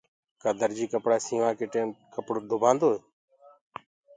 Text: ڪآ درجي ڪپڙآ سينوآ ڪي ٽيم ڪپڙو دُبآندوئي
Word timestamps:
ڪآ 0.41 0.49
درجي 0.61 0.85
ڪپڙآ 0.93 1.17
سينوآ 1.25 1.51
ڪي 1.57 1.65
ٽيم 1.73 1.87
ڪپڙو 2.13 2.39
دُبآندوئي 2.49 2.99